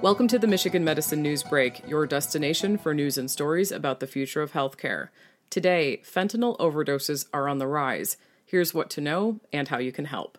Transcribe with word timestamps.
Welcome 0.00 0.28
to 0.28 0.38
the 0.38 0.46
Michigan 0.46 0.84
Medicine 0.84 1.22
News 1.22 1.42
Break, 1.42 1.82
your 1.88 2.06
destination 2.06 2.78
for 2.78 2.94
news 2.94 3.18
and 3.18 3.28
stories 3.28 3.72
about 3.72 3.98
the 3.98 4.06
future 4.06 4.42
of 4.42 4.52
healthcare. 4.52 5.08
Today, 5.50 6.00
fentanyl 6.04 6.56
overdoses 6.58 7.26
are 7.34 7.48
on 7.48 7.58
the 7.58 7.66
rise. 7.66 8.16
Here's 8.46 8.72
what 8.72 8.90
to 8.90 9.00
know 9.00 9.40
and 9.52 9.66
how 9.66 9.78
you 9.78 9.90
can 9.90 10.04
help. 10.04 10.38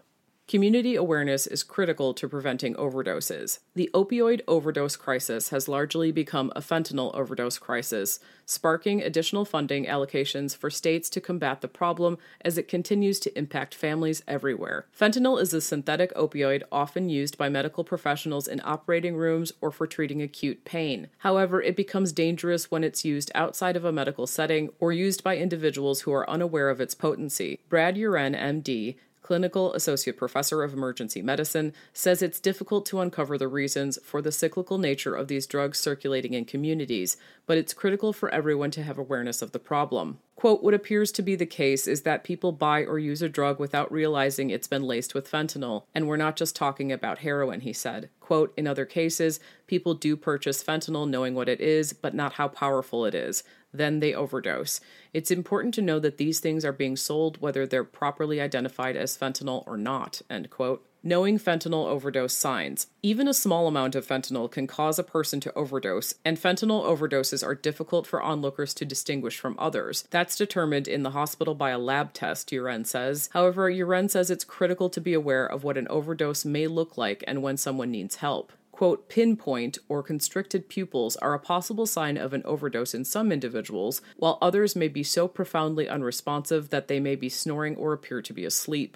Community 0.49 0.96
awareness 0.96 1.46
is 1.46 1.61
critical 1.61 2.11
to 2.15 2.27
preventing 2.27 2.73
overdoses. 2.73 3.59
The 3.75 3.91
opioid 3.93 4.41
overdose 4.48 4.95
crisis 4.95 5.49
has 5.49 5.68
largely 5.68 6.11
become 6.11 6.52
a 6.55 6.59
fentanyl 6.59 7.13
overdose 7.13 7.59
crisis, 7.59 8.20
sparking 8.48 8.99
additional 8.99 9.45
funding 9.45 9.85
allocations 9.85 10.57
for 10.57 10.71
states 10.71 11.07
to 11.12 11.21
combat 11.21 11.62
the 11.62 11.67
problem 11.67 12.17
as 12.41 12.57
it 12.57 12.67
continues 12.67 13.20
to 13.20 13.38
impact 13.38 13.75
families 13.75 14.23
everywhere. 14.27 14.88
Fentanyl 14.91 15.39
is 15.39 15.54
a 15.54 15.62
synthetic 15.62 16.12
opioid 16.16 16.63
often 16.71 17.09
used 17.09 17.38
by 17.38 17.47
medical 17.47 17.84
professionals 17.84 18.47
in 18.47 18.59
operating 18.63 19.16
rooms 19.16 19.53
or 19.61 19.70
for 19.70 19.86
treating 19.86 20.20
acute 20.20 20.66
pain. 20.66 21.09
However, 21.20 21.61
it 21.61 21.75
becomes 21.75 22.11
dangerous 22.11 22.72
when 22.72 22.84
it's 22.84 23.05
used 23.05 23.30
outside 23.36 23.75
of 23.75 23.86
a 23.86 23.91
medical 23.91 24.25
setting 24.25 24.70
or 24.80 24.91
used 24.91 25.23
by 25.23 25.38
individuals 25.38 26.02
who 26.02 26.11
are 26.11 26.27
unaware 26.27 26.72
of 26.72 26.81
its 26.81 26.95
potency. 26.95 27.59
Brad 27.70 27.97
Uren, 27.97 28.36
MD, 28.36 28.95
clinical 29.29 29.71
associate 29.75 30.17
professor 30.17 30.63
of 30.63 30.73
emergency 30.73 31.21
medicine, 31.21 31.71
says 31.93 32.23
it's 32.23 32.39
difficult 32.39 32.83
to 32.83 32.99
uncover 32.99 33.38
the 33.38 33.47
reasons 33.47 33.99
for 34.03 34.23
the 34.23 34.31
cyclical 34.31 34.79
nature 34.79 35.13
of 35.13 35.27
these 35.27 35.45
drugs 35.45 35.77
circulating 35.77 36.33
in 36.33 36.43
communities, 36.43 37.15
but 37.45 37.55
it's 37.55 37.71
critical 37.71 38.11
for 38.11 38.33
everyone 38.33 38.71
to 38.71 38.81
have 38.81 38.97
awareness 38.97 39.43
of 39.43 39.52
the 39.52 39.59
problem. 39.59 40.17
Quote, 40.35 40.63
what 40.63 40.73
appears 40.73 41.11
to 41.11 41.21
be 41.21 41.35
the 41.35 41.45
case 41.45 41.85
is 41.85 42.02
that 42.02 42.23
people 42.23 42.52
buy 42.52 42.83
or 42.83 42.97
use 42.97 43.21
a 43.21 43.29
drug 43.29 43.59
without 43.59 43.91
realizing 43.91 44.49
it's 44.49 44.67
been 44.67 44.81
laced 44.81 45.13
with 45.13 45.30
fentanyl, 45.30 45.83
and 45.93 46.07
we're 46.07 46.17
not 46.17 46.35
just 46.35 46.55
talking 46.55 46.91
about 46.91 47.19
heroin, 47.19 47.61
he 47.61 47.73
said. 47.73 48.09
Quote, 48.19 48.52
in 48.57 48.66
other 48.66 48.85
cases, 48.85 49.39
people 49.67 49.93
do 49.93 50.17
purchase 50.17 50.63
fentanyl 50.63 51.07
knowing 51.07 51.35
what 51.35 51.49
it 51.49 51.61
is, 51.61 51.93
but 51.93 52.16
not 52.16 52.33
how 52.33 52.47
powerful 52.47 53.05
it 53.05 53.14
is 53.14 53.43
then 53.73 54.00
they 54.00 54.14
overdose. 54.14 54.80
It's 55.14 55.31
important 55.31 55.73
to 55.75 55.81
know 55.81 56.00
that 56.00 56.17
these 56.17 56.39
things 56.39 56.66
are 56.66 56.72
being 56.72 56.95
sold 56.95 57.42
whether 57.42 57.66
they're 57.66 57.84
properly 57.84 58.42
identified 58.42 58.95
as 58.95 59.17
fentanyl 59.17 59.66
or 59.67 59.78
not. 59.78 60.22
End 60.30 60.50
quote. 60.50 60.86
Knowing 61.02 61.39
fentanyl 61.39 61.86
overdose 61.86 62.34
signs. 62.34 62.88
Even 63.02 63.26
a 63.26 63.34
small 63.34 63.67
amount 63.67 63.95
of 63.95 64.06
fentanyl 64.06 64.52
can 64.52 64.67
cause 64.67 65.00
a 65.00 65.03
person 65.03 65.39
to 65.39 65.53
overdose, 65.53 66.14
and 66.26 66.38
fentanyl 66.38 66.84
overdoses 66.84 67.42
are 67.42 67.56
difficult 67.56 68.06
for 68.06 68.22
onlookers 68.22 68.73
to 68.73 68.84
distinguish 68.84 69.39
from 69.39 69.56
others. 69.58 70.04
That's 70.09 70.36
determined 70.36 70.89
in 70.89 71.04
the 71.04 71.11
hospital 71.11 71.56
by 71.56 71.70
a 71.70 71.80
lab 71.80 72.11
test, 72.11 72.50
Uren 72.50 72.86
says. 72.86 73.30
However, 73.31 73.72
Uren 73.72 74.09
says 74.09 74.30
it's 74.30 74.44
critical 74.44 74.89
to 74.89 75.00
be 75.00 75.14
aware 75.14 75.45
of 75.45 75.64
what 75.64 75.78
an 75.78 75.88
overdose 75.88 76.44
may 76.44 76.67
look 76.67 76.98
like 76.98 77.23
and 77.26 77.42
when 77.42 77.56
someone 77.56 77.92
needs 77.92 78.16
help 78.16 78.52
quote, 78.80 79.09
pinpoint 79.09 79.77
or 79.89 80.02
constricted 80.02 80.69
pupils 80.69 81.17
are 81.17 81.33
a 81.33 81.39
possible 81.39 81.85
sign 81.85 82.16
of 82.16 82.31
an 82.31 82.41
overdose 82.45 82.94
in 82.94 83.03
some 83.03 83.30
individuals, 83.30 84.02
while 84.16 84.38
others 84.41 84.73
may 84.73 84.88
be 84.88 85.03
so 85.03 85.27
profoundly 85.27 85.89
unresponsive 85.89 86.69
that 86.69 86.88
they 86.88 86.97
may 86.97 87.13
be 87.13 87.27
snoring 87.27 87.75
or 87.75 87.91
appear 87.91 88.21
to 88.21 88.31
be 88.31 88.45
asleep. 88.45 88.95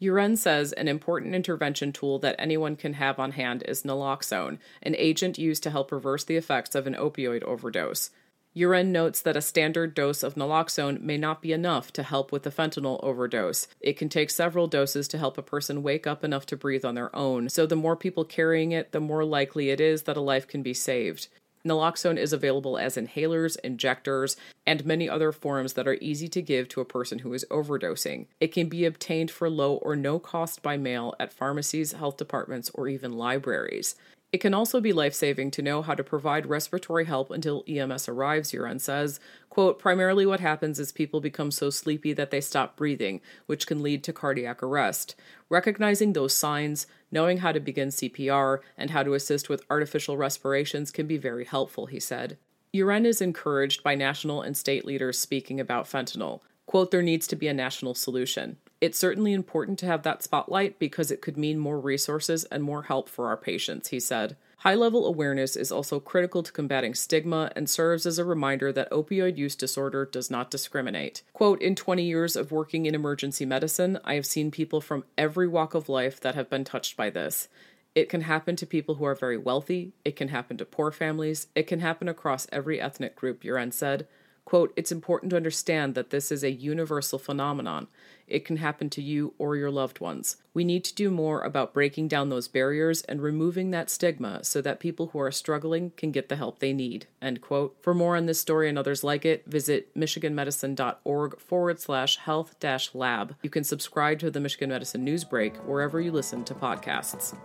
Uren 0.00 0.38
says 0.38 0.72
an 0.72 0.88
important 0.88 1.34
intervention 1.34 1.92
tool 1.92 2.18
that 2.20 2.34
anyone 2.38 2.76
can 2.76 2.94
have 2.94 3.18
on 3.18 3.32
hand 3.32 3.62
is 3.68 3.82
naloxone, 3.82 4.56
an 4.82 4.94
agent 4.96 5.36
used 5.36 5.62
to 5.64 5.70
help 5.70 5.92
reverse 5.92 6.24
the 6.24 6.38
effects 6.38 6.74
of 6.74 6.86
an 6.86 6.94
opioid 6.94 7.42
overdose. 7.42 8.08
Uren 8.56 8.88
notes 8.88 9.22
that 9.22 9.36
a 9.36 9.40
standard 9.40 9.94
dose 9.94 10.24
of 10.24 10.34
naloxone 10.34 11.00
may 11.00 11.16
not 11.16 11.40
be 11.40 11.52
enough 11.52 11.92
to 11.92 12.02
help 12.02 12.32
with 12.32 12.42
the 12.42 12.50
fentanyl 12.50 12.98
overdose. 13.00 13.68
It 13.80 13.96
can 13.96 14.08
take 14.08 14.28
several 14.28 14.66
doses 14.66 15.06
to 15.08 15.18
help 15.18 15.38
a 15.38 15.42
person 15.42 15.84
wake 15.84 16.04
up 16.04 16.24
enough 16.24 16.46
to 16.46 16.56
breathe 16.56 16.84
on 16.84 16.96
their 16.96 17.14
own, 17.14 17.48
so 17.48 17.64
the 17.64 17.76
more 17.76 17.94
people 17.94 18.24
carrying 18.24 18.72
it, 18.72 18.90
the 18.90 18.98
more 18.98 19.24
likely 19.24 19.70
it 19.70 19.80
is 19.80 20.02
that 20.02 20.16
a 20.16 20.20
life 20.20 20.48
can 20.48 20.64
be 20.64 20.74
saved. 20.74 21.28
Naloxone 21.64 22.16
is 22.16 22.32
available 22.32 22.76
as 22.76 22.96
inhalers, 22.96 23.56
injectors, 23.62 24.36
and 24.66 24.84
many 24.84 25.08
other 25.08 25.30
forms 25.30 25.74
that 25.74 25.86
are 25.86 25.98
easy 26.00 26.26
to 26.26 26.42
give 26.42 26.68
to 26.68 26.80
a 26.80 26.86
person 26.86 27.20
who 27.20 27.32
is 27.34 27.44
overdosing. 27.50 28.26
It 28.40 28.48
can 28.48 28.68
be 28.68 28.84
obtained 28.84 29.30
for 29.30 29.48
low 29.48 29.74
or 29.76 29.94
no 29.94 30.18
cost 30.18 30.62
by 30.62 30.76
mail 30.76 31.14
at 31.20 31.32
pharmacies, 31.32 31.92
health 31.92 32.16
departments, 32.16 32.70
or 32.74 32.88
even 32.88 33.12
libraries. 33.12 33.94
It 34.32 34.40
can 34.40 34.54
also 34.54 34.80
be 34.80 34.92
life 34.92 35.14
saving 35.14 35.50
to 35.52 35.62
know 35.62 35.82
how 35.82 35.94
to 35.94 36.04
provide 36.04 36.46
respiratory 36.46 37.04
help 37.04 37.32
until 37.32 37.64
EMS 37.66 38.08
arrives, 38.08 38.52
Uren 38.52 38.80
says. 38.80 39.18
Quote, 39.48 39.80
primarily 39.80 40.24
what 40.24 40.38
happens 40.38 40.78
is 40.78 40.92
people 40.92 41.20
become 41.20 41.50
so 41.50 41.68
sleepy 41.68 42.12
that 42.12 42.30
they 42.30 42.40
stop 42.40 42.76
breathing, 42.76 43.20
which 43.46 43.66
can 43.66 43.82
lead 43.82 44.04
to 44.04 44.12
cardiac 44.12 44.62
arrest. 44.62 45.16
Recognizing 45.48 46.12
those 46.12 46.32
signs, 46.32 46.86
knowing 47.10 47.38
how 47.38 47.50
to 47.50 47.58
begin 47.58 47.88
CPR, 47.88 48.60
and 48.78 48.90
how 48.90 49.02
to 49.02 49.14
assist 49.14 49.48
with 49.48 49.64
artificial 49.68 50.16
respirations 50.16 50.92
can 50.92 51.08
be 51.08 51.16
very 51.16 51.44
helpful, 51.44 51.86
he 51.86 51.98
said. 51.98 52.38
Uren 52.72 53.04
is 53.04 53.20
encouraged 53.20 53.82
by 53.82 53.96
national 53.96 54.42
and 54.42 54.56
state 54.56 54.84
leaders 54.84 55.18
speaking 55.18 55.58
about 55.58 55.86
fentanyl. 55.86 56.40
Quote, 56.66 56.92
there 56.92 57.02
needs 57.02 57.26
to 57.26 57.34
be 57.34 57.48
a 57.48 57.54
national 57.54 57.96
solution. 57.96 58.58
It's 58.80 58.98
certainly 58.98 59.34
important 59.34 59.78
to 59.80 59.86
have 59.86 60.02
that 60.04 60.22
spotlight 60.22 60.78
because 60.78 61.10
it 61.10 61.20
could 61.20 61.36
mean 61.36 61.58
more 61.58 61.78
resources 61.78 62.44
and 62.44 62.62
more 62.62 62.84
help 62.84 63.10
for 63.10 63.26
our 63.26 63.36
patients, 63.36 63.88
he 63.88 64.00
said. 64.00 64.36
High 64.58 64.74
level 64.74 65.06
awareness 65.06 65.56
is 65.56 65.72
also 65.72 66.00
critical 66.00 66.42
to 66.42 66.52
combating 66.52 66.94
stigma 66.94 67.50
and 67.56 67.68
serves 67.68 68.06
as 68.06 68.18
a 68.18 68.24
reminder 68.24 68.72
that 68.72 68.90
opioid 68.90 69.36
use 69.36 69.54
disorder 69.54 70.04
does 70.04 70.30
not 70.30 70.50
discriminate. 70.50 71.22
Quote 71.32 71.60
In 71.62 71.74
20 71.74 72.02
years 72.02 72.36
of 72.36 72.52
working 72.52 72.86
in 72.86 72.94
emergency 72.94 73.44
medicine, 73.44 73.98
I 74.04 74.14
have 74.14 74.26
seen 74.26 74.50
people 74.50 74.80
from 74.80 75.04
every 75.16 75.48
walk 75.48 75.74
of 75.74 75.88
life 75.88 76.20
that 76.20 76.34
have 76.34 76.50
been 76.50 76.64
touched 76.64 76.96
by 76.96 77.10
this. 77.10 77.48
It 77.94 78.08
can 78.08 78.22
happen 78.22 78.54
to 78.56 78.66
people 78.66 78.96
who 78.96 79.04
are 79.04 79.14
very 79.14 79.36
wealthy, 79.36 79.92
it 80.04 80.14
can 80.14 80.28
happen 80.28 80.56
to 80.58 80.64
poor 80.64 80.92
families, 80.92 81.48
it 81.54 81.66
can 81.66 81.80
happen 81.80 82.08
across 82.08 82.46
every 82.52 82.80
ethnic 82.80 83.16
group, 83.16 83.42
Uren 83.42 83.72
said. 83.72 84.06
Quote, 84.50 84.72
it's 84.74 84.90
important 84.90 85.30
to 85.30 85.36
understand 85.36 85.94
that 85.94 86.10
this 86.10 86.32
is 86.32 86.42
a 86.42 86.50
universal 86.50 87.20
phenomenon. 87.20 87.86
It 88.26 88.44
can 88.44 88.56
happen 88.56 88.90
to 88.90 89.00
you 89.00 89.32
or 89.38 89.54
your 89.54 89.70
loved 89.70 90.00
ones. 90.00 90.38
We 90.52 90.64
need 90.64 90.82
to 90.86 90.94
do 90.94 91.08
more 91.08 91.42
about 91.42 91.72
breaking 91.72 92.08
down 92.08 92.30
those 92.30 92.48
barriers 92.48 93.02
and 93.02 93.22
removing 93.22 93.70
that 93.70 93.88
stigma 93.88 94.42
so 94.42 94.60
that 94.60 94.80
people 94.80 95.10
who 95.12 95.20
are 95.20 95.30
struggling 95.30 95.92
can 95.96 96.10
get 96.10 96.28
the 96.28 96.34
help 96.34 96.58
they 96.58 96.72
need. 96.72 97.06
End 97.22 97.40
quote. 97.40 97.76
For 97.80 97.94
more 97.94 98.16
on 98.16 98.26
this 98.26 98.40
story 98.40 98.68
and 98.68 98.76
others 98.76 99.04
like 99.04 99.24
it, 99.24 99.44
visit 99.46 99.94
michiganmedicine.org 99.94 101.38
forward 101.38 101.78
slash 101.78 102.16
health 102.16 102.58
dash 102.58 102.92
lab. 102.92 103.36
You 103.44 103.50
can 103.50 103.62
subscribe 103.62 104.18
to 104.18 104.32
the 104.32 104.40
Michigan 104.40 104.70
Medicine 104.70 105.04
News 105.04 105.22
Break 105.22 105.58
wherever 105.58 106.00
you 106.00 106.10
listen 106.10 106.42
to 106.46 106.56
podcasts. 106.56 107.36